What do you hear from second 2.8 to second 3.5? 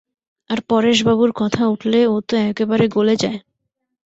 গলে যায়।